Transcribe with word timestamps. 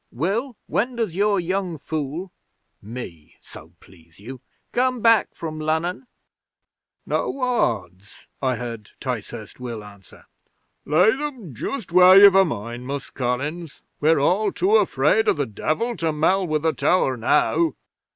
Will, 0.11 0.57
when 0.65 0.95
does 0.95 1.15
your 1.15 1.39
young 1.39 1.77
fool" 1.77 2.31
(me, 2.81 3.35
so 3.39 3.73
please 3.79 4.19
you!) 4.19 4.41
"come 4.71 4.99
back 4.99 5.35
from 5.35 5.59
Lunnon?" 5.59 6.07
'"No 7.05 7.39
odds," 7.39 8.25
I 8.41 8.55
heard 8.55 8.89
Ticehurst 8.99 9.59
Will 9.59 9.83
answer. 9.83 10.25
"Lay 10.85 11.11
'em 11.11 11.53
just 11.53 11.91
where 11.91 12.17
you've 12.19 12.33
a 12.33 12.43
mind, 12.43 12.87
Mus' 12.87 13.11
Collins. 13.11 13.83
We're 13.99 14.17
all 14.19 14.51
too 14.51 14.75
afraid 14.77 15.27
o' 15.27 15.33
the 15.33 15.45
Devil 15.45 15.95
to 15.97 16.11
mell 16.11 16.47
with 16.47 16.63
the 16.63 16.73
tower 16.73 17.15
now." 17.15 17.75